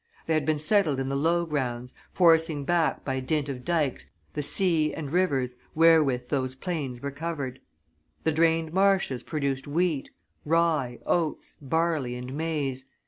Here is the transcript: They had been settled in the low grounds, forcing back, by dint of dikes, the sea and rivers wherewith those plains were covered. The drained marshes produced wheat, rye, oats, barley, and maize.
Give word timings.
They 0.25 0.33
had 0.33 0.47
been 0.47 0.57
settled 0.57 0.99
in 0.99 1.09
the 1.09 1.15
low 1.15 1.45
grounds, 1.45 1.93
forcing 2.11 2.65
back, 2.65 3.05
by 3.05 3.19
dint 3.19 3.49
of 3.49 3.63
dikes, 3.63 4.09
the 4.33 4.41
sea 4.41 4.91
and 4.95 5.11
rivers 5.11 5.57
wherewith 5.75 6.29
those 6.29 6.55
plains 6.55 6.99
were 7.01 7.11
covered. 7.11 7.61
The 8.23 8.31
drained 8.31 8.73
marshes 8.73 9.21
produced 9.21 9.67
wheat, 9.67 10.09
rye, 10.43 10.97
oats, 11.05 11.53
barley, 11.61 12.15
and 12.15 12.33
maize. 12.33 12.85